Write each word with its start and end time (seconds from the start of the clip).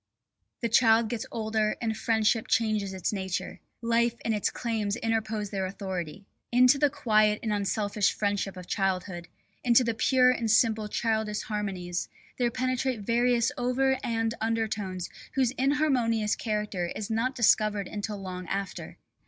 The 0.61 0.69
child 0.69 1.09
gets 1.09 1.27
older 1.31 1.75
and 1.79 1.95
friendship 1.95 2.47
changes 2.47 2.91
its 2.91 3.13
nature. 3.13 3.59
Life 3.83 4.15
and 4.25 4.33
its 4.33 4.49
claims 4.49 4.95
interpose 4.95 5.51
their 5.51 5.67
authority. 5.67 6.25
Into 6.51 6.79
the 6.79 6.89
quiet 6.89 7.37
and 7.43 7.53
unselfish 7.53 8.11
friendship 8.11 8.57
of 8.57 8.65
childhood, 8.65 9.27
into 9.63 9.83
the 9.83 9.93
pure 9.93 10.31
and 10.31 10.49
simple 10.49 10.87
childish 10.87 11.43
harmonies 11.43 12.09
there 12.39 12.49
penetrate 12.49 13.01
various 13.01 13.51
over 13.59 13.99
and 14.03 14.33
under 14.41 14.67
tones 14.67 15.07
whose 15.35 15.51
inharmonious 15.51 16.35
character 16.35 16.87
is 16.95 17.11
not 17.11 17.35
discovered 17.35 17.87
until 17.87 18.17
long 18.19 18.47
after. 18.47 18.97